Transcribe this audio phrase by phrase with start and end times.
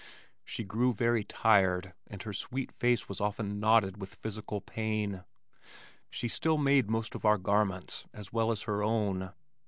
[0.43, 5.23] She grew very tired and her sweet face was often knotted with physical pain.
[6.09, 9.31] She still made most of our garments as well as her own.